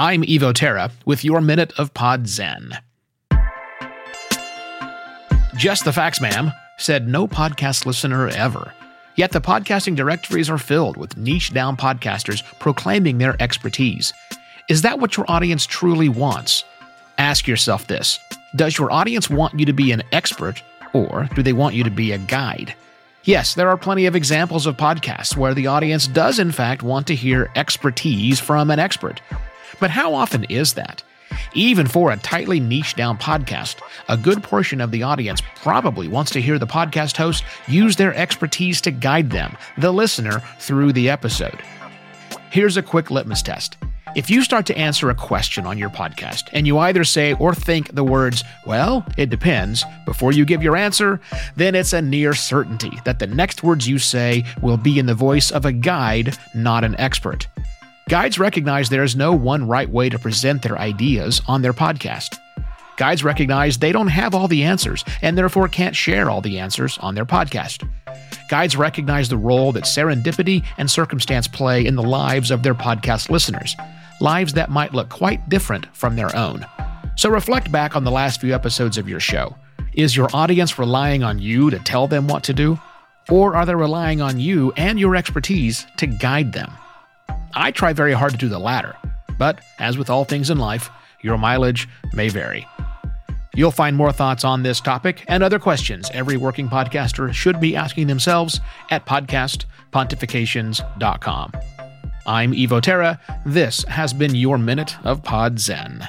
[0.00, 2.70] I'm Evo Terra with your minute of Pod Zen.
[5.56, 8.72] Just the facts, ma'am, said no podcast listener ever.
[9.16, 14.12] Yet the podcasting directories are filled with niche down podcasters proclaiming their expertise.
[14.68, 16.62] Is that what your audience truly wants?
[17.18, 18.20] Ask yourself this
[18.54, 20.62] Does your audience want you to be an expert,
[20.92, 22.72] or do they want you to be a guide?
[23.24, 27.08] Yes, there are plenty of examples of podcasts where the audience does, in fact, want
[27.08, 29.20] to hear expertise from an expert.
[29.80, 31.02] But how often is that?
[31.54, 36.30] Even for a tightly niche down podcast, a good portion of the audience probably wants
[36.32, 41.10] to hear the podcast host use their expertise to guide them, the listener, through the
[41.10, 41.58] episode.
[42.50, 43.76] Here's a quick litmus test.
[44.16, 47.54] If you start to answer a question on your podcast and you either say or
[47.54, 51.20] think the words, well, it depends, before you give your answer,
[51.56, 55.14] then it's a near certainty that the next words you say will be in the
[55.14, 57.46] voice of a guide, not an expert.
[58.08, 62.38] Guides recognize there is no one right way to present their ideas on their podcast.
[62.96, 66.96] Guides recognize they don't have all the answers and therefore can't share all the answers
[67.02, 67.86] on their podcast.
[68.48, 73.28] Guides recognize the role that serendipity and circumstance play in the lives of their podcast
[73.28, 73.76] listeners,
[74.22, 76.64] lives that might look quite different from their own.
[77.16, 79.54] So reflect back on the last few episodes of your show.
[79.92, 82.80] Is your audience relying on you to tell them what to do?
[83.28, 86.72] Or are they relying on you and your expertise to guide them?
[87.54, 88.96] I try very hard to do the latter,
[89.38, 90.90] but as with all things in life,
[91.22, 92.66] your mileage may vary.
[93.54, 97.74] You'll find more thoughts on this topic and other questions every working podcaster should be
[97.74, 98.60] asking themselves
[98.90, 101.52] at podcastpontifications.com.
[102.26, 103.18] I'm Evo Terra.
[103.46, 106.06] This has been your Minute of Pod Zen.